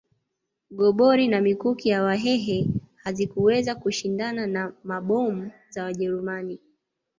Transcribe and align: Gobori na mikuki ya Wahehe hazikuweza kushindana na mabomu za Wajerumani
Gobori 0.71 1.27
na 1.27 1.41
mikuki 1.41 1.89
ya 1.89 2.03
Wahehe 2.03 2.67
hazikuweza 2.95 3.75
kushindana 3.75 4.47
na 4.47 4.73
mabomu 4.83 5.51
za 5.69 5.83
Wajerumani 5.83 6.59